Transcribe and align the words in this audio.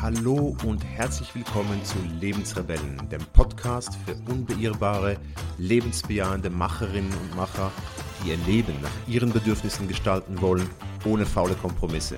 Hallo 0.00 0.56
und 0.64 0.84
herzlich 0.84 1.34
willkommen 1.34 1.84
zu 1.84 1.98
Lebensrebellen, 2.20 3.08
dem 3.08 3.24
Podcast 3.32 3.96
für 4.04 4.16
unbeirrbare, 4.30 5.18
lebensbejahende 5.58 6.50
Macherinnen 6.50 7.12
und 7.12 7.36
Macher, 7.36 7.70
die 8.24 8.30
ihr 8.30 8.36
Leben 8.38 8.74
nach 8.82 8.90
ihren 9.06 9.32
Bedürfnissen 9.32 9.86
gestalten 9.86 10.40
wollen, 10.40 10.68
ohne 11.04 11.26
faule 11.26 11.54
Kompromisse. 11.54 12.16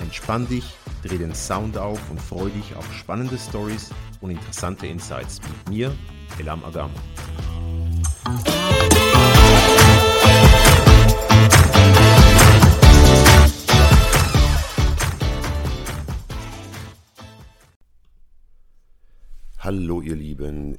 Entspann 0.00 0.48
dich, 0.48 0.64
dreh 1.02 1.18
den 1.18 1.34
Sound 1.34 1.76
auf 1.76 2.00
und 2.10 2.20
freu 2.20 2.48
dich 2.48 2.76
auf 2.76 2.90
spannende 2.94 3.36
Stories 3.36 3.90
und 4.20 4.30
interessante 4.30 4.86
Insights 4.86 5.40
mit 5.42 5.68
mir, 5.68 5.92
Elam 6.38 6.64
Agam. 6.64 6.90
Hallo 19.60 20.00
ihr 20.00 20.14
Lieben, 20.14 20.78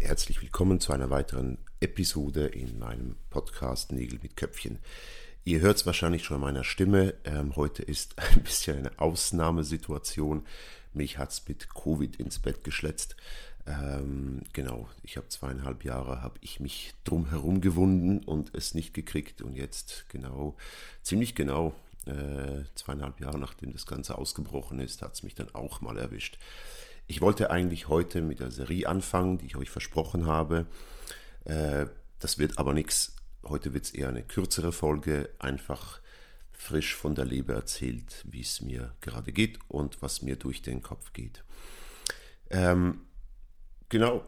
herzlich 0.00 0.42
willkommen 0.42 0.80
zu 0.80 0.92
einer 0.92 1.08
weiteren 1.10 1.58
Episode 1.78 2.46
in 2.46 2.80
meinem 2.80 3.14
Podcast 3.30 3.92
Nägel 3.92 4.18
mit 4.20 4.36
Köpfchen. 4.36 4.80
Ihr 5.44 5.60
hört 5.60 5.76
es 5.76 5.86
wahrscheinlich 5.86 6.24
schon 6.24 6.34
an 6.34 6.40
meiner 6.40 6.64
Stimme. 6.64 7.14
Ähm, 7.22 7.54
heute 7.54 7.84
ist 7.84 8.18
ein 8.34 8.42
bisschen 8.42 8.78
eine 8.78 8.98
Ausnahmesituation. 8.98 10.44
Mich 10.92 11.16
hat 11.16 11.30
es 11.30 11.46
mit 11.46 11.72
Covid 11.72 12.16
ins 12.16 12.40
Bett 12.40 12.64
geschletzt. 12.64 13.14
Ähm, 13.68 14.40
genau, 14.52 14.88
ich 15.04 15.16
habe 15.16 15.28
zweieinhalb 15.28 15.84
Jahre, 15.84 16.22
habe 16.22 16.40
ich 16.40 16.58
mich 16.58 16.94
drum 17.04 17.30
herum 17.30 17.60
gewunden 17.60 18.18
und 18.24 18.52
es 18.52 18.74
nicht 18.74 18.94
gekriegt. 18.94 19.42
Und 19.42 19.54
jetzt 19.54 20.06
genau, 20.08 20.56
ziemlich 21.04 21.36
genau, 21.36 21.72
äh, 22.06 22.64
zweieinhalb 22.74 23.20
Jahre 23.20 23.38
nachdem 23.38 23.72
das 23.72 23.86
Ganze 23.86 24.18
ausgebrochen 24.18 24.80
ist, 24.80 25.02
hat 25.02 25.14
es 25.14 25.22
mich 25.22 25.36
dann 25.36 25.54
auch 25.54 25.80
mal 25.80 25.96
erwischt. 25.96 26.36
Ich 27.06 27.20
wollte 27.20 27.50
eigentlich 27.50 27.88
heute 27.88 28.22
mit 28.22 28.40
der 28.40 28.50
Serie 28.50 28.88
anfangen, 28.88 29.38
die 29.38 29.46
ich 29.46 29.56
euch 29.56 29.70
versprochen 29.70 30.26
habe. 30.26 30.66
Äh, 31.44 31.86
das 32.18 32.38
wird 32.38 32.58
aber 32.58 32.72
nichts 32.72 33.16
Heute 33.44 33.74
wird 33.74 33.86
es 33.86 33.90
eher 33.90 34.08
eine 34.08 34.22
kürzere 34.22 34.70
Folge, 34.70 35.28
einfach 35.40 36.00
frisch 36.52 36.94
von 36.94 37.16
der 37.16 37.24
Leber 37.24 37.54
erzählt, 37.54 38.24
wie 38.24 38.40
es 38.40 38.60
mir 38.60 38.94
gerade 39.00 39.32
geht 39.32 39.58
und 39.68 40.00
was 40.00 40.22
mir 40.22 40.36
durch 40.36 40.62
den 40.62 40.80
Kopf 40.80 41.12
geht. 41.12 41.42
Ähm, 42.50 43.00
genau, 43.88 44.24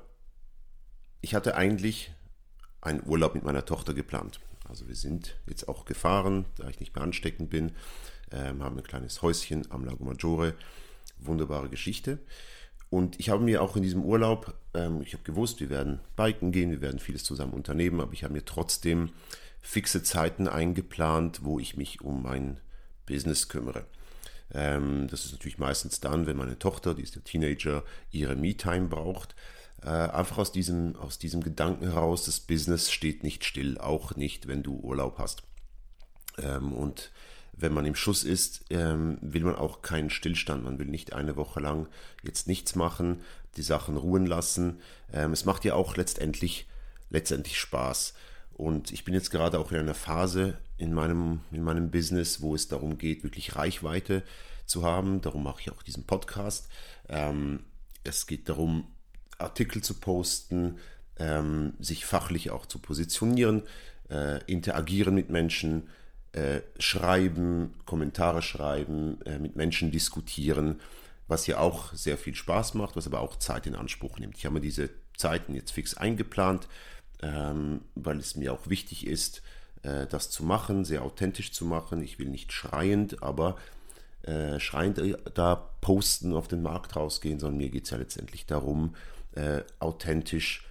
ich 1.20 1.36
hatte 1.36 1.55
eigentlich 1.55 2.12
einen 2.80 3.06
Urlaub 3.06 3.36
mit 3.36 3.45
meiner 3.45 3.64
Tochter 3.64 3.95
geplant. 3.95 4.41
Also 4.69 4.89
wir 4.89 4.97
sind 4.97 5.36
jetzt 5.47 5.69
auch 5.69 5.84
gefahren, 5.84 6.47
da 6.56 6.69
ich 6.69 6.80
nicht 6.80 6.97
mehr 6.97 7.05
ansteckend 7.05 7.50
bin, 7.50 7.70
ähm, 8.33 8.64
haben 8.64 8.77
ein 8.77 8.83
kleines 8.83 9.22
Häuschen 9.22 9.70
am 9.70 9.84
Lago 9.84 10.05
Maggiore. 10.05 10.55
Wunderbare 11.19 11.69
Geschichte. 11.69 12.19
Und 12.91 13.19
ich 13.19 13.31
habe 13.31 13.43
mir 13.43 13.63
auch 13.63 13.77
in 13.77 13.83
diesem 13.83 14.05
Urlaub, 14.05 14.55
ähm, 14.75 15.03
ich 15.03 15.15
habe 15.15 15.25
gewusst, 15.25 15.61
wir 15.61 15.71
werden 15.71 16.01
biken 16.17 16.53
gehen, 16.53 16.71
wir 16.71 16.81
werden 16.81 17.01
vieles 17.01 17.25
zusammen 17.25 17.53
unternehmen, 17.53 18.01
aber 18.01 18.13
ich 18.13 18.25
habe 18.25 18.35
mir 18.35 18.45
trotzdem 18.45 19.11
fixe 19.61 20.03
Zeiten 20.03 20.47
eingeplant, 20.47 21.41
wo 21.43 21.59
ich 21.59 21.77
mich 21.77 22.03
um 22.03 22.23
mein 22.23 22.61
Business 23.07 23.49
kümmere. 23.49 23.87
Ähm, 24.53 25.09
das 25.11 25.25
ist 25.25 25.33
natürlich 25.33 25.59
meistens 25.59 26.01
dann, 26.01 26.27
wenn 26.27 26.37
meine 26.37 26.59
Tochter, 26.59 26.95
die 26.95 27.03
ist 27.03 27.15
der 27.15 27.25
Teenager, 27.25 27.83
ihre 28.11 28.37
Me-Time 28.37 28.89
braucht. 28.89 29.35
Äh, 29.83 29.89
einfach 29.89 30.39
aus 30.39 30.53
diesem, 30.53 30.97
aus 30.97 31.19
diesem 31.19 31.43
Gedanken 31.43 31.85
heraus, 31.85 32.25
das 32.25 32.41
Business 32.41 32.91
steht 32.91 33.23
nicht 33.23 33.45
still, 33.45 33.79
auch 33.79 34.17
nicht, 34.17 34.47
wenn 34.47 34.63
du 34.63 34.77
Urlaub 34.77 35.19
hast. 35.19 35.43
Ähm, 36.39 36.73
und 36.73 37.11
wenn 37.57 37.73
man 37.73 37.87
im 37.87 37.95
Schuss 37.95 38.25
ist, 38.25 38.65
ähm, 38.71 39.19
will 39.21 39.45
man 39.45 39.57
auch 39.57 39.83
keinen 39.83 40.11
Stillstand. 40.11 40.65
Man 40.65 40.79
will 40.79 40.87
nicht 40.87 41.13
eine 41.13 41.37
Woche 41.37 41.61
lang 41.61 41.89
jetzt 42.23 42.49
nichts 42.49 42.75
machen, 42.75 43.21
die 43.57 43.63
Sachen 43.63 43.97
ruhen 43.97 44.27
lassen. 44.27 44.81
Ähm, 45.13 45.33
es 45.33 45.45
macht 45.45 45.64
ja 45.64 45.75
auch 45.75 45.97
letztendlich, 45.97 46.67
letztendlich 47.11 47.59
Spaß. 47.59 48.14
Und 48.53 48.93
ich 48.93 49.05
bin 49.05 49.14
jetzt 49.14 49.31
gerade 49.31 49.59
auch 49.59 49.73
in 49.73 49.79
einer 49.79 49.95
Phase 49.95 50.59
in 50.79 50.93
meinem, 50.93 51.41
in 51.53 51.63
meinem 51.63 51.91
Business, 51.91 52.41
wo 52.41 52.55
es 52.55 52.69
darum 52.69 52.98
geht, 52.98 53.25
wirklich 53.25 53.57
Reichweite 53.57 54.23
zu 54.67 54.83
haben. 54.83 55.20
Darum 55.20 55.45
mache 55.45 55.61
ich 55.61 55.70
auch 55.70 55.83
diesen 55.83 56.05
Podcast. 56.05 56.69
Ähm, 57.09 57.61
es 58.03 58.27
geht 58.27 58.48
darum, 58.48 58.87
Artikel 59.39 59.83
zu 59.83 59.95
posten, 59.95 60.79
sich 61.79 62.07
fachlich 62.07 62.51
auch 62.51 62.67
zu 62.67 62.81
positionieren, 62.81 63.63
äh, 64.11 64.43
interagieren 64.47 65.14
mit 65.14 65.31
Menschen, 65.31 65.89
äh, 66.34 66.62
schreiben, 66.78 67.74
Kommentare 67.86 68.42
schreiben, 68.42 69.20
äh, 69.22 69.39
mit 69.39 69.55
Menschen 69.55 69.90
diskutieren, 69.90 70.80
was 71.28 71.46
ja 71.46 71.58
auch 71.58 71.92
sehr 71.92 72.18
viel 72.18 72.34
Spaß 72.34 72.74
macht, 72.74 72.96
was 72.96 73.06
aber 73.06 73.20
auch 73.20 73.36
Zeit 73.36 73.67
in 73.67 73.77
Anspruch 73.77 74.18
nimmt. 74.18 74.36
Ich 74.36 74.45
habe 74.45 74.55
mir 74.55 74.61
diese 74.61 74.90
Zeiten 75.17 75.55
jetzt 75.55 75.70
fix 75.70 75.96
eingeplant, 75.96 76.68
ähm, 77.22 77.83
weil 77.95 78.18
es 78.18 78.34
mir 78.34 78.52
auch 78.52 78.68
wichtig 78.68 79.06
ist, 79.06 79.42
äh, 79.83 80.06
das 80.06 80.30
zu 80.30 80.42
machen, 80.42 80.84
sehr 80.84 81.02
authentisch 81.02 81.52
zu 81.52 81.64
machen. 81.64 82.02
Ich 82.02 82.18
will 82.18 82.28
nicht 82.28 82.52
schreiend, 82.52 83.22
aber 83.22 83.56
äh, 84.22 84.58
schreiend 84.58 85.01
da 85.34 85.55
posten, 85.80 86.34
auf 86.34 86.48
den 86.48 86.62
Markt 86.62 86.96
rausgehen, 86.96 87.39
sondern 87.39 87.58
mir 87.58 87.70
geht 87.70 87.84
es 87.84 87.90
ja 87.90 87.98
letztendlich 87.98 88.46
darum, 88.46 88.96
äh, 89.36 89.62
authentisch 89.78 90.66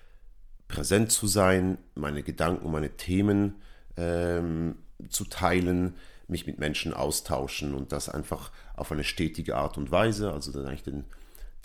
präsent 0.68 1.12
zu 1.12 1.28
sein, 1.28 1.78
meine 1.96 2.22
Gedanken, 2.22 2.70
meine 2.70 2.98
Themen 2.98 3.62
ähm, 3.96 4.76
zu 5.10 5.26
teilen, 5.26 5.96
mich 6.28 6.48
mit 6.48 6.60
Menschen 6.60 6.94
austauschen 6.94 7.74
und 7.74 7.92
das 7.92 8.10
einfach 8.10 8.52
auf 8.76 8.92
eine 8.92 9.04
stetige 9.04 9.56
Art 9.56 9.78
und 9.78 9.92
Weise, 9.92 10.32
also 10.32 10.52
dann 10.52 10.66
eigentlich 10.66 10.84
den, 10.84 11.06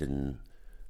den 0.00 0.38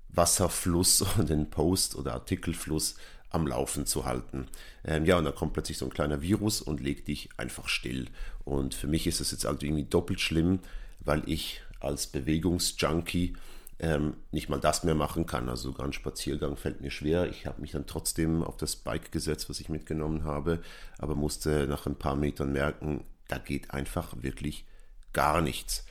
Wasserfluss 0.09 1.03
oder 1.15 1.25
den 1.25 1.51
Post- 1.51 1.97
oder 1.97 2.15
Artikelfluss 2.15 2.97
am 3.31 3.47
Laufen 3.47 3.85
zu 3.85 4.05
halten. 4.05 4.47
Ähm, 4.85 5.05
ja, 5.05 5.19
und 5.19 5.25
dann 5.25 5.35
kommt 5.35 5.53
plötzlich 5.53 5.79
so 5.79 5.85
ein 5.85 5.93
kleiner 5.93 6.23
Virus 6.23 6.63
und 6.63 6.81
legt 6.81 7.09
dich 7.09 7.29
einfach 7.37 7.69
still. 7.69 8.07
Und 8.45 8.75
für 8.75 8.87
mich 8.87 9.07
ist 9.07 9.21
es 9.21 9.31
jetzt 9.31 9.45
also 9.45 9.67
irgendwie 9.67 9.85
doppelt 9.85 10.21
schlimm, 10.21 10.61
weil 11.01 11.23
ich 11.27 11.61
als 11.81 12.07
Bewegungsjunkie 12.07 13.37
ähm, 13.81 14.17
nicht 14.33 14.49
mal 14.49 14.61
das 14.61 14.85
mehr 14.85 14.95
machen 14.95 15.27
kann. 15.27 15.49
Also 15.49 15.71
sogar 15.71 15.87
ein 15.87 15.93
Spaziergang 15.93 16.57
fällt 16.57 16.81
mir 16.81 16.91
schwer. 16.91 17.29
Ich 17.29 17.47
habe 17.47 17.61
mich 17.61 17.73
dann 17.73 17.87
trotzdem 17.87 18.43
auf 18.43 18.57
das 18.57 18.77
Bike 18.77 19.13
gesetzt, 19.13 19.49
was 19.49 19.61
ich 19.61 19.69
mitgenommen 19.69 20.25
habe, 20.25 20.61
aber 20.99 21.15
musste 21.15 21.67
nach 21.69 21.87
ein 21.87 21.97
paar 21.97 22.17
Metern 22.17 22.53
merken, 22.53 23.05
da 23.29 23.39
geht 23.39 23.71
einfach 23.73 24.23
wirklich 24.23 24.65
gar 25.13 25.41
nichts. 25.41 25.85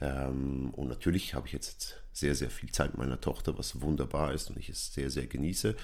Ähm, 0.00 0.70
und 0.74 0.88
natürlich 0.88 1.34
habe 1.34 1.46
ich 1.46 1.52
jetzt 1.52 1.96
sehr, 2.12 2.34
sehr 2.34 2.50
viel 2.50 2.70
Zeit 2.70 2.90
mit 2.90 2.98
meiner 2.98 3.20
Tochter, 3.20 3.56
was 3.56 3.80
wunderbar 3.80 4.32
ist 4.32 4.50
und 4.50 4.58
ich 4.58 4.68
es 4.68 4.92
sehr, 4.92 5.10
sehr 5.10 5.26
genieße. 5.26 5.76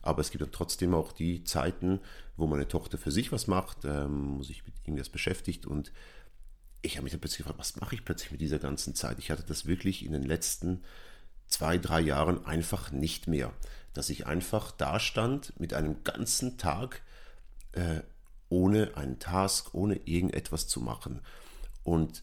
Aber 0.00 0.20
es 0.20 0.30
gibt 0.30 0.42
dann 0.42 0.52
trotzdem 0.52 0.94
auch 0.94 1.12
die 1.12 1.44
Zeiten, 1.44 2.00
wo 2.36 2.46
meine 2.46 2.68
Tochter 2.68 2.98
für 2.98 3.10
sich 3.10 3.32
was 3.32 3.46
macht, 3.46 3.84
ähm, 3.84 4.38
wo 4.38 4.42
sich 4.42 4.64
mit 4.64 4.74
irgendwas 4.84 5.08
beschäftigt 5.08 5.66
und 5.66 5.92
ich 6.82 6.96
habe 6.96 7.04
mich 7.04 7.12
dann 7.12 7.20
plötzlich 7.20 7.38
gefragt, 7.38 7.58
was 7.58 7.76
mache 7.76 7.94
ich 7.94 8.04
plötzlich 8.04 8.32
mit 8.32 8.40
dieser 8.40 8.58
ganzen 8.58 8.94
Zeit? 8.94 9.18
Ich 9.18 9.30
hatte 9.30 9.44
das 9.44 9.66
wirklich 9.66 10.04
in 10.04 10.12
den 10.12 10.24
letzten 10.24 10.82
zwei, 11.46 11.78
drei 11.78 12.00
Jahren 12.00 12.44
einfach 12.44 12.90
nicht 12.90 13.28
mehr. 13.28 13.52
Dass 13.94 14.10
ich 14.10 14.26
einfach 14.26 14.72
da 14.72 14.98
stand 14.98 15.58
mit 15.60 15.74
einem 15.74 16.02
ganzen 16.02 16.58
Tag 16.58 17.02
äh, 17.72 18.00
ohne 18.48 18.96
einen 18.96 19.18
Task, 19.18 19.74
ohne 19.74 19.96
irgendetwas 20.04 20.66
zu 20.66 20.80
machen. 20.80 21.20
Und 21.84 22.22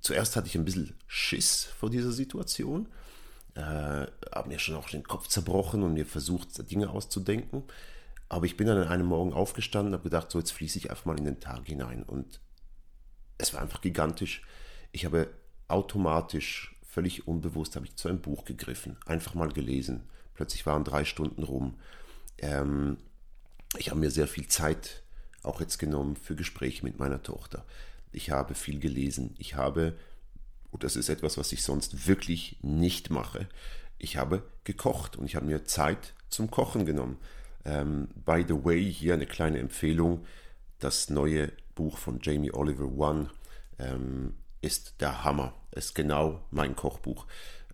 zuerst 0.00 0.36
hatte 0.36 0.48
ich 0.48 0.56
ein 0.56 0.64
bisschen 0.64 0.94
Schiss 1.06 1.64
vor 1.64 1.90
dieser 1.90 2.12
Situation, 2.12 2.88
äh, 3.54 3.60
habe 3.60 4.48
mir 4.48 4.58
schon 4.58 4.76
auch 4.76 4.88
den 4.88 5.04
Kopf 5.04 5.28
zerbrochen 5.28 5.82
und 5.82 5.94
mir 5.94 6.06
versucht, 6.06 6.70
Dinge 6.70 6.90
auszudenken. 6.90 7.64
Aber 8.28 8.46
ich 8.46 8.56
bin 8.56 8.66
dann 8.66 8.78
an 8.78 8.88
einem 8.88 9.06
Morgen 9.06 9.32
aufgestanden 9.32 9.92
und 9.92 9.98
habe 9.98 10.08
gedacht, 10.08 10.30
so 10.30 10.38
jetzt 10.38 10.52
fließe 10.52 10.78
ich 10.78 10.90
einfach 10.90 11.04
mal 11.04 11.18
in 11.18 11.24
den 11.24 11.40
Tag 11.40 11.66
hinein. 11.66 12.02
Und 12.02 12.40
es 13.40 13.54
war 13.54 13.62
einfach 13.62 13.80
gigantisch. 13.80 14.42
Ich 14.92 15.04
habe 15.04 15.28
automatisch, 15.68 16.76
völlig 16.86 17.26
unbewusst, 17.28 17.76
habe 17.76 17.86
ich 17.86 17.96
zu 17.96 18.08
einem 18.08 18.20
Buch 18.20 18.44
gegriffen, 18.44 18.96
einfach 19.06 19.34
mal 19.34 19.50
gelesen. 19.52 20.02
Plötzlich 20.34 20.66
waren 20.66 20.84
drei 20.84 21.04
Stunden 21.04 21.42
rum. 21.42 21.74
Ähm, 22.38 22.98
ich 23.78 23.90
habe 23.90 24.00
mir 24.00 24.10
sehr 24.10 24.26
viel 24.26 24.48
Zeit 24.48 25.02
auch 25.42 25.60
jetzt 25.60 25.78
genommen 25.78 26.16
für 26.16 26.34
Gespräche 26.34 26.84
mit 26.84 26.98
meiner 26.98 27.22
Tochter. 27.22 27.64
Ich 28.12 28.30
habe 28.30 28.54
viel 28.54 28.80
gelesen. 28.80 29.34
Ich 29.38 29.54
habe, 29.54 29.96
und 30.70 30.82
das 30.84 30.96
ist 30.96 31.08
etwas, 31.08 31.38
was 31.38 31.52
ich 31.52 31.62
sonst 31.62 32.08
wirklich 32.08 32.56
nicht 32.62 33.10
mache, 33.10 33.48
ich 33.98 34.16
habe 34.16 34.42
gekocht 34.64 35.16
und 35.16 35.26
ich 35.26 35.36
habe 35.36 35.46
mir 35.46 35.64
Zeit 35.64 36.14
zum 36.30 36.50
Kochen 36.50 36.86
genommen. 36.86 37.18
Ähm, 37.64 38.08
by 38.24 38.44
the 38.46 38.64
way, 38.64 38.92
hier 38.92 39.14
eine 39.14 39.26
kleine 39.26 39.58
Empfehlung. 39.58 40.24
Das 40.78 41.10
neue 41.10 41.52
Buch 41.80 41.96
von 41.96 42.18
Jamie 42.20 42.52
Oliver 42.52 42.92
One 42.92 43.30
ähm, 43.78 44.34
ist 44.60 45.00
der 45.00 45.24
Hammer. 45.24 45.54
Ist 45.70 45.94
genau 45.94 46.44
mein 46.50 46.76
Kochbuch. 46.76 47.24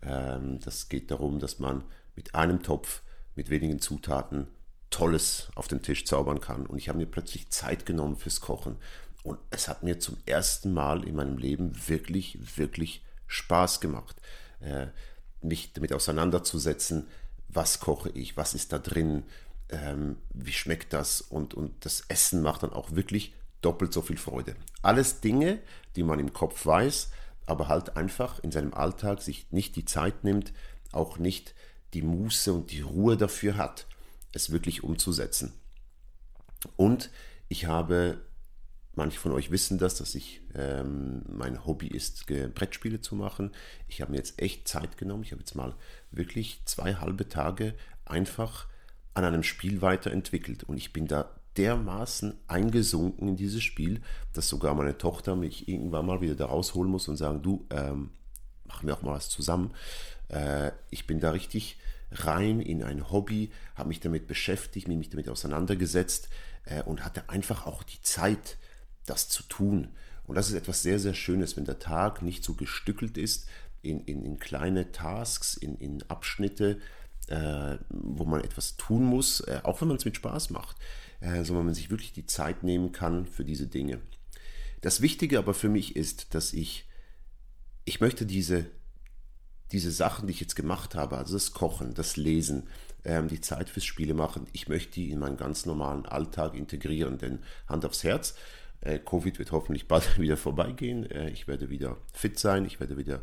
Ähm, 0.01 0.61
das 0.61 0.89
geht 0.89 1.11
darum, 1.11 1.41
dass 1.41 1.59
man 1.59 1.83
mit 2.15 2.37
einem 2.37 2.63
Topf, 2.63 3.03
mit 3.35 3.51
wenigen 3.51 3.81
Zutaten 3.81 4.47
Tolles 4.91 5.49
auf 5.57 5.67
den 5.67 5.83
Tisch 5.83 6.05
zaubern 6.05 6.41
kann. 6.41 6.67
Und 6.67 6.79
ich 6.79 6.89
habe 6.89 6.99
mir 6.99 7.07
plötzlich 7.07 7.51
Zeit 7.51 7.85
genommen 7.85 8.15
fürs 8.15 8.41
Kochen. 8.41 8.77
Und 9.25 9.41
es 9.51 9.67
hat 9.67 9.83
mir 9.83 9.99
zum 9.99 10.17
ersten 10.25 10.73
Mal 10.73 11.03
in 11.03 11.17
meinem 11.17 11.37
Leben 11.37 11.73
wirklich, 11.89 12.57
wirklich 12.57 13.05
Spaß 13.27 13.81
gemacht, 13.81 14.15
äh, 14.61 14.87
mich 15.41 15.73
damit 15.73 15.93
auseinanderzusetzen, 15.93 17.09
was 17.49 17.81
koche 17.81 18.11
ich, 18.11 18.37
was 18.37 18.55
ist 18.55 18.73
da 18.73 18.79
drin, 18.79 19.25
ähm, 19.71 20.19
wie 20.33 20.53
schmeckt 20.53 20.93
das 20.93 21.21
und, 21.21 21.55
und 21.55 21.85
das 21.85 22.05
Essen 22.07 22.41
macht 22.41 22.63
dann 22.63 22.73
auch 22.73 22.93
wirklich 22.93 23.35
doppelt 23.67 23.93
so 23.93 24.01
viel 24.01 24.17
Freude. 24.17 24.55
Alles 24.81 25.21
Dinge, 25.21 25.59
die 25.97 26.05
man 26.05 26.21
im 26.21 26.33
Kopf 26.33 26.65
weiß, 26.65 27.11
aber 27.47 27.67
halt 27.69 27.97
einfach 27.97 28.39
in 28.39 28.53
seinem 28.53 28.73
Alltag 28.73 29.21
sich 29.21 29.51
nicht 29.51 29.75
die 29.75 29.85
Zeit 29.85 30.23
nimmt, 30.23 30.53
auch 30.93 31.19
nicht 31.19 31.55
die 31.95 32.03
Muße 32.03 32.53
und 32.53 32.71
die 32.71 32.81
Ruhe 32.81 33.17
dafür 33.17 33.57
hat, 33.57 33.87
es 34.33 34.53
wirklich 34.53 34.85
umzusetzen. 34.85 35.53
Und 36.77 37.11
ich 37.49 37.67
habe, 37.67 38.21
manche 38.95 39.19
von 39.19 39.33
euch 39.33 39.51
wissen 39.51 39.79
das, 39.79 39.97
dass 39.97 40.15
ich 40.15 40.43
ähm, 40.55 41.23
mein 41.29 41.67
Hobby 41.67 41.89
ist, 41.89 42.27
Brettspiele 42.27 43.01
zu 43.01 43.17
machen. 43.17 43.51
Ich 43.89 44.01
habe 44.01 44.13
mir 44.13 44.19
jetzt 44.19 44.41
echt 44.41 44.69
Zeit 44.69 44.97
genommen. 44.97 45.25
Ich 45.25 45.33
habe 45.33 45.41
jetzt 45.41 45.57
mal 45.57 45.75
wirklich 46.13 46.61
zwei 46.67 46.95
halbe 46.95 47.29
Tage 47.29 47.75
einfach 48.05 48.69
an 49.15 49.25
einem 49.25 49.43
Spiel 49.43 49.83
weiterentwickelt 49.83 50.65
und 50.65 50.77
ich 50.77 50.93
bin 50.93 51.07
da 51.07 51.31
dermaßen 51.57 52.35
eingesunken 52.47 53.29
in 53.29 53.37
dieses 53.37 53.63
Spiel, 53.63 54.01
dass 54.33 54.49
sogar 54.49 54.75
meine 54.75 54.99
Tochter 54.99 55.37
mich 55.37 55.69
irgendwann 55.69 56.07
mal 56.07 56.21
wieder 56.21 56.35
da 56.35 56.47
rausholen 56.47 56.91
muss 56.91 57.09
und 57.09 57.17
sagen, 57.17 57.43
du, 57.43 57.67
ähm, 57.71 58.11
machen 58.65 58.87
wir 58.87 58.95
auch 58.95 59.03
mal 59.03 59.15
was 59.15 59.29
zusammen. 59.29 59.73
Äh, 60.29 60.73
ich 60.91 61.07
bin 61.07 61.21
da 61.21 61.31
richtig 61.31 61.79
rein 62.13 62.61
in 62.61 62.83
ein 62.83 63.11
Hobby, 63.11 63.51
habe 63.75 63.89
mich 63.89 64.01
damit 64.01 64.27
beschäftigt, 64.27 64.89
mich 64.89 65.11
damit 65.11 65.29
auseinandergesetzt 65.29 66.29
äh, 66.65 66.83
und 66.83 67.05
hatte 67.05 67.29
einfach 67.29 67.67
auch 67.67 67.83
die 67.83 68.01
Zeit, 68.03 68.59
das 69.07 69.29
zu 69.29 69.43
tun. 69.45 69.89
Und 70.27 70.35
das 70.35 70.49
ist 70.49 70.55
etwas 70.55 70.83
sehr, 70.83 70.99
sehr 70.99 71.15
Schönes, 71.15 71.57
wenn 71.57 71.65
der 71.65 71.79
Tag 71.79 72.23
nicht 72.23 72.43
so 72.43 72.55
gestückelt 72.55 73.17
ist 73.17 73.49
in, 73.83 74.01
in, 74.01 74.25
in 74.25 74.39
kleine 74.39 74.91
Tasks, 74.93 75.57
in, 75.57 75.77
in 75.77 76.03
Abschnitte, 76.09 76.81
äh, 77.29 77.77
wo 77.91 78.25
man 78.25 78.43
etwas 78.43 78.77
tun 78.77 79.05
muss, 79.05 79.41
äh, 79.41 79.61
auch 79.63 79.81
wenn 79.81 79.89
man 79.89 79.97
es 79.97 80.05
mit 80.05 80.17
Spaß 80.17 80.51
macht, 80.51 80.77
äh, 81.21 81.45
sondern 81.45 81.67
man 81.67 81.75
sich 81.75 81.91
wirklich 81.91 82.13
die 82.13 82.27
Zeit 82.27 82.63
nehmen 82.63 82.93
kann 82.93 83.27
für 83.27 83.45
diese 83.45 83.67
Dinge. 83.67 84.01
Das 84.81 85.01
Wichtige 85.01 85.39
aber 85.39 85.55
für 85.55 85.69
mich 85.69 85.97
ist, 85.97 86.35
dass 86.35 86.53
ich, 86.53 86.87
ich 87.85 88.01
möchte 88.01 88.27
diese 88.27 88.67
diese 89.73 89.91
Sachen, 89.91 90.27
die 90.27 90.33
ich 90.33 90.41
jetzt 90.41 90.55
gemacht 90.55 90.95
habe, 90.95 91.17
also 91.17 91.35
das 91.35 91.53
Kochen, 91.53 91.95
das 91.95 92.17
Lesen, 92.17 92.69
ähm, 93.05 93.29
die 93.29 93.41
Zeit 93.41 93.69
fürs 93.69 93.85
Spiele 93.85 94.15
machen, 94.15 94.47
ich 94.53 94.69
möchte 94.69 94.95
die 94.95 95.11
in 95.11 95.19
meinen 95.19 95.37
ganz 95.37 95.67
normalen 95.67 96.07
Alltag 96.07 96.55
integrieren. 96.55 97.19
Denn 97.19 97.41
Hand 97.69 97.85
aufs 97.85 98.05
Herz, 98.05 98.35
äh, 98.81 98.99
Covid 98.99 99.39
wird 99.39 99.53
hoffentlich 99.53 99.89
bald 99.89 100.19
wieder 100.19 100.37
vorbeigehen. 100.37 101.11
Äh, 101.11 101.31
ich 101.31 101.49
werde 101.49 101.71
wieder 101.71 101.97
fit 102.13 102.39
sein, 102.39 102.65
ich 102.65 102.79
werde 102.81 102.97
wieder 102.97 103.23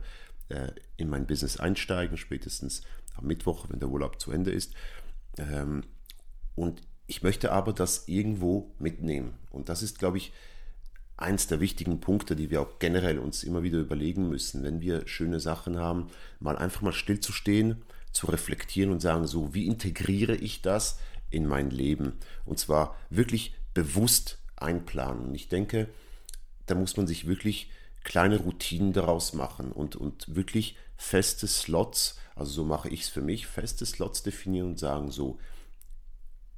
äh, 0.50 0.72
in 0.98 1.10
mein 1.10 1.28
Business 1.28 1.58
einsteigen, 1.58 2.18
spätestens 2.18 2.82
am 3.16 3.26
Mittwoch, 3.26 3.68
wenn 3.70 3.80
der 3.80 3.90
Urlaub 3.90 4.20
zu 4.20 4.32
Ende 4.32 4.52
ist. 4.52 4.74
Ähm, 5.38 5.84
und 6.56 6.82
ich 7.08 7.24
möchte 7.24 7.52
aber 7.52 7.74
das 7.74 8.08
irgendwo 8.08 8.72
mitnehmen. 8.80 9.34
Und 9.52 9.70
das 9.70 9.84
ist, 9.84 10.00
glaube 10.00 10.18
ich, 10.18 10.32
eins 11.18 11.48
der 11.48 11.60
wichtigen 11.60 12.00
Punkte, 12.00 12.36
die 12.36 12.50
wir 12.50 12.62
auch 12.62 12.80
generell 12.80 13.20
uns 13.20 13.44
immer 13.44 13.64
wieder 13.64 13.80
überlegen 13.80 14.30
müssen, 14.30 14.64
wenn 14.64 14.82
wir 14.82 15.08
schöne 15.08 15.40
Sachen 15.40 15.78
haben, 15.78 16.08
mal 16.40 16.58
einfach 16.58 16.82
mal 16.82 16.94
stillzustehen, 16.94 17.84
zu 18.12 18.28
reflektieren 18.28 18.92
und 18.92 19.02
sagen, 19.02 19.28
so, 19.28 19.54
wie 19.54 19.66
integriere 19.66 20.36
ich 20.36 20.62
das 20.62 21.00
in 21.30 21.48
mein 21.48 21.70
Leben? 21.70 22.14
Und 22.46 22.60
zwar 22.60 22.96
wirklich 23.10 23.56
bewusst 23.74 24.40
einplanen. 24.56 25.26
Und 25.26 25.36
ich 25.36 25.50
denke, 25.50 25.90
da 26.66 26.76
muss 26.76 26.96
man 26.98 27.08
sich 27.08 27.28
wirklich 27.28 27.70
kleine 28.04 28.38
Routinen 28.40 28.94
daraus 28.94 29.34
machen 29.34 29.72
und, 29.72 29.96
und 29.96 30.36
wirklich 30.36 30.76
feste 30.96 31.48
Slots, 31.48 32.18
also 32.36 32.52
so 32.52 32.64
mache 32.64 32.90
ich 32.90 33.02
es 33.02 33.10
für 33.10 33.22
mich, 33.22 33.48
feste 33.48 33.86
Slots 33.86 34.24
definieren 34.24 34.70
und 34.70 34.80
sagen, 34.80 35.12
so, 35.12 35.40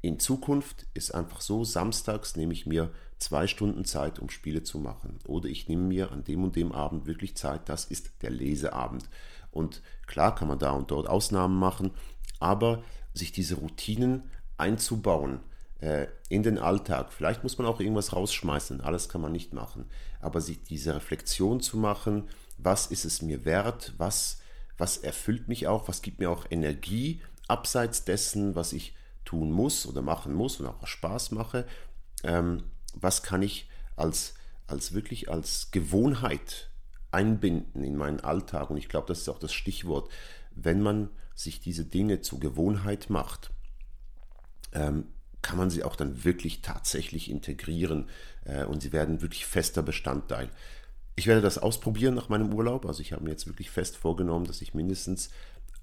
in 0.01 0.19
Zukunft 0.19 0.86
ist 0.94 1.15
einfach 1.15 1.42
so, 1.42 1.63
samstags 1.63 2.36
nehme 2.36 2.53
ich 2.53 2.68
mir 2.68 2.92
zwei 3.18 3.47
Stunden 3.47 3.86
Zeit, 3.86 4.19
um 4.19 4.30
Spiele 4.30 4.62
zu 4.62 4.77
machen. 4.77 5.19
Oder 5.25 5.50
ich 5.50 5.68
nehme 5.68 5.81
mir 5.81 6.12
an 6.12 6.24
dem 6.24 6.44
und 6.44 6.56
dem 6.56 6.71
Abend 6.71 7.07
wirklich 7.07 7.36
Zeit, 7.36 7.69
das 7.69 7.86
ist 7.86 8.12
der 8.21 8.30
Leseabend. 8.30 9.09
Und 9.50 9.81
klar 10.06 10.36
kann 10.36 10.47
man 10.47 10.59
da 10.59 10.71
und 10.71 10.92
dort 10.92 11.09
Ausnahmen 11.09 11.57
machen, 11.57 11.92
aber 12.39 12.83
sich 13.15 13.31
diese 13.31 13.56
Routinen 13.56 14.30
einzubauen 14.57 15.39
äh, 15.86 16.08
in 16.30 16.42
den 16.42 16.58
Alltag. 16.58 17.14
Vielleicht 17.14 17.44
muss 17.44 17.60
man 17.60 17.68
auch 17.68 17.80
irgendwas 17.80 18.12
rausschmeißen, 18.12 18.82
alles 18.82 19.08
kann 19.08 19.22
man 19.22 19.32
nicht 19.32 19.54
machen. 19.54 19.86
Aber 20.20 20.42
sich 20.42 20.64
diese 20.64 20.96
Reflexion 20.96 21.62
zu 21.62 21.78
machen, 21.78 22.28
was 22.58 22.88
ist 22.88 23.06
es 23.06 23.22
mir 23.22 23.46
wert, 23.46 23.94
was, 23.98 24.40
was 24.80 24.98
erfüllt 24.98 25.48
mich 25.48 25.68
auch, 25.68 25.88
was 25.88 26.02
gibt 26.02 26.20
mir 26.20 26.32
auch 26.32 26.48
Energie, 26.50 27.22
abseits 27.48 28.04
dessen, 28.04 28.56
was 28.56 28.74
ich 28.74 28.96
tun 29.26 29.52
muss 29.52 29.86
oder 29.86 30.02
machen 30.02 30.34
muss 30.34 30.60
und 30.60 30.66
auch 30.66 30.88
Spaß 30.88 31.32
mache. 31.32 31.68
Ähm, 32.24 32.64
was 32.96 33.22
kann 33.22 33.44
ich 33.44 33.70
als, 33.96 34.34
als 34.66 34.94
wirklich 34.94 35.30
als 35.30 35.70
Gewohnheit 35.70 36.72
einbinden 37.12 37.84
in 37.84 37.96
meinen 37.96 38.22
Alltag. 38.22 38.72
Und 38.72 38.78
ich 38.78 38.90
glaube, 38.90 39.08
das 39.08 39.20
ist 39.20 39.30
auch 39.30 39.40
das 39.40 39.54
Stichwort. 39.54 40.10
Wenn 40.56 40.81
man 40.81 41.12
sich 41.36 41.60
diese 41.60 41.86
Dinge 41.86 42.22
zur 42.22 42.40
Gewohnheit 42.40 43.12
macht, 43.12 43.52
ähm, 44.74 45.10
kann 45.45 45.59
man 45.59 45.69
sie 45.69 45.83
auch 45.83 45.95
dann 45.95 46.25
wirklich 46.25 46.63
tatsächlich 46.63 47.30
integrieren 47.30 48.09
äh, 48.45 48.65
und 48.65 48.81
sie 48.81 48.92
werden 48.92 49.21
wirklich 49.21 49.45
fester 49.45 49.83
Bestandteil. 49.83 50.50
Ich 51.15 51.27
werde 51.27 51.42
das 51.42 51.59
ausprobieren 51.59 52.15
nach 52.15 52.30
meinem 52.30 52.51
Urlaub. 52.51 52.88
Also 52.88 53.01
ich 53.01 53.13
habe 53.13 53.24
mir 53.24 53.30
jetzt 53.30 53.45
wirklich 53.45 53.69
fest 53.69 53.95
vorgenommen, 53.95 54.45
dass 54.45 54.63
ich 54.63 54.74
mindestens 54.74 55.30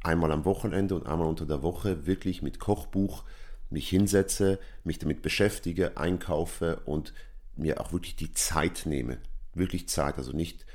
einmal 0.03 0.33
am 0.33 0.45
Wochenende 0.45 0.97
und 0.97 1.07
einmal 1.07 1.29
unter 1.29 1.47
der 1.47 1.63
Woche 1.63 2.07
wirklich 2.07 2.43
mit 2.43 2.59
Kochbuch 2.59 3.23
mich 3.71 3.89
hinsetze, 3.89 4.59
mich 4.83 4.99
damit 4.99 5.23
beschäftige, 5.23 5.97
einkaufe 5.97 6.81
und 6.85 7.15
mir 7.55 7.81
auch 7.81 7.93
wirklich 7.93 8.17
die 8.17 8.35
Zeit 8.35 8.83
nehme. 8.85 9.19
Wirklich 9.55 9.89
Zeit, 9.89 10.19
also 10.19 10.33
nicht 10.33 10.67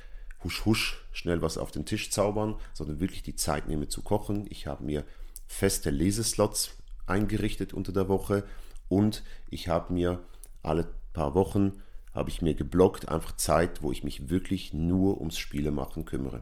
husch 0.45 0.63
husch 0.63 1.05
schnell 1.11 1.41
was 1.41 1.57
auf 1.57 1.71
den 1.71 1.85
Tisch 1.85 2.09
zaubern, 2.09 2.55
sondern 2.73 3.01
wirklich 3.01 3.21
die 3.21 3.35
Zeit 3.35 3.67
nehme 3.67 3.89
zu 3.89 4.01
kochen. 4.01 4.45
Ich 4.49 4.65
habe 4.65 4.85
mir 4.85 5.03
feste 5.45 5.89
Leseslots 5.89 6.77
eingerichtet 7.05 7.73
unter 7.73 7.91
der 7.91 8.07
Woche 8.07 8.45
und 8.89 9.23
ich 9.49 9.67
habe 9.67 9.93
mir 9.93 10.23
alle 10.63 10.87
paar 11.13 11.33
Wochen 11.33 11.81
habe 12.13 12.29
ich 12.29 12.41
mir 12.41 12.55
geblockt 12.55 13.09
einfach 13.09 13.35
Zeit, 13.35 13.83
wo 13.83 13.91
ich 13.91 14.03
mich 14.03 14.29
wirklich 14.29 14.73
nur 14.73 15.19
ums 15.19 15.37
Spiele 15.37 15.71
machen 15.71 16.05
kümmere. 16.05 16.41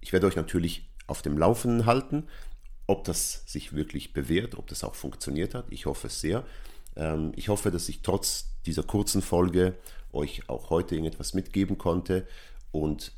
Ich 0.00 0.12
werde 0.12 0.26
euch 0.26 0.36
natürlich 0.36 0.88
auf 1.06 1.22
dem 1.22 1.36
Laufenden 1.36 1.86
halten, 1.86 2.24
ob 2.86 3.04
das 3.04 3.44
sich 3.46 3.74
wirklich 3.74 4.12
bewährt, 4.12 4.56
ob 4.56 4.66
das 4.66 4.82
auch 4.82 4.94
funktioniert 4.94 5.54
hat. 5.54 5.66
Ich 5.70 5.86
hoffe 5.86 6.06
es 6.06 6.20
sehr. 6.20 6.44
Ähm, 6.96 7.32
ich 7.36 7.48
hoffe, 7.48 7.70
dass 7.70 7.88
ich 7.88 8.00
trotz 8.02 8.50
dieser 8.66 8.82
kurzen 8.82 9.20
Folge 9.22 9.74
euch 10.12 10.48
auch 10.48 10.70
heute 10.70 10.94
irgendetwas 10.94 11.34
mitgeben 11.34 11.78
konnte. 11.78 12.26
Und 12.72 13.12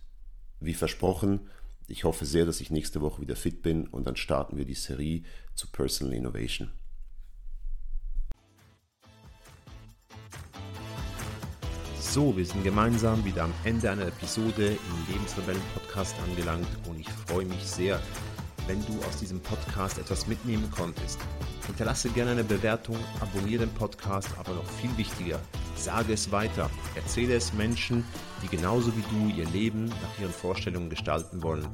wie 0.61 0.75
versprochen, 0.75 1.49
ich 1.87 2.05
hoffe 2.05 2.27
sehr, 2.27 2.47
dass 2.47 2.61
ich 2.61 2.71
nächste 2.71 3.01
Woche 3.01 3.23
wieder 3.23 3.37
fit 3.37 3.63
bin 3.63 3.87
und 3.87 4.07
dann 4.07 4.17
starten 4.17 4.57
wir 4.57 4.65
die 4.65 4.75
Serie 4.75 5.23
zu 5.55 5.69
Personal 5.69 6.15
Innovation. 6.15 6.71
So, 12.13 12.37
wir 12.37 12.45
sind 12.45 12.63
gemeinsam 12.63 13.25
wieder 13.25 13.45
am 13.45 13.55
Ende 13.65 13.91
einer 13.91 14.07
Episode 14.07 14.67
im 14.67 15.15
Lebensrebellen 15.15 15.63
Podcast 15.73 16.15
angelangt 16.29 16.69
und 16.87 17.01
ich 17.01 17.09
freue 17.09 17.47
mich 17.47 17.65
sehr, 17.65 17.99
wenn 18.67 18.85
du 18.85 19.03
aus 19.09 19.17
diesem 19.17 19.41
Podcast 19.41 19.97
etwas 19.97 20.27
mitnehmen 20.27 20.71
konntest. 20.77 21.19
Hinterlasse 21.67 22.11
gerne 22.11 22.33
eine 22.33 22.45
Bewertung, 22.45 22.99
abonniere 23.21 23.65
den 23.65 23.73
Podcast, 23.73 24.29
aber 24.39 24.53
noch 24.53 24.67
viel 24.73 24.95
wichtiger, 24.99 25.41
sage 25.75 26.13
es 26.13 26.31
weiter. 26.31 26.69
Erzähle 26.97 27.35
es 27.35 27.55
Menschen, 27.55 28.05
die 28.43 28.55
genauso 28.55 28.93
wie 28.95 29.05
du 29.09 29.35
ihr 29.35 29.49
Leben 29.49 29.87
nach 29.87 30.21
ihren 30.21 30.35
Vorstellungen 30.35 30.91
gestalten 30.91 31.43
wollen 31.43 31.67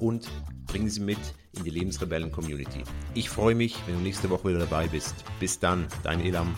und 0.00 0.28
bringe 0.66 0.90
sie 0.90 1.00
mit 1.00 1.16
in 1.56 1.64
die 1.64 1.70
Lebensrebellen-Community. 1.70 2.82
Ich 3.14 3.30
freue 3.30 3.54
mich, 3.54 3.78
wenn 3.86 3.94
du 3.94 4.02
nächste 4.02 4.28
Woche 4.28 4.50
wieder 4.50 4.58
dabei 4.58 4.86
bist. 4.86 5.14
Bis 5.40 5.58
dann, 5.58 5.86
dein 6.02 6.20
Elam. 6.20 6.54